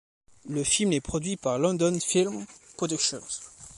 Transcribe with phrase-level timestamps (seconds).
[0.49, 3.21] Le film est produit par London Film Productions.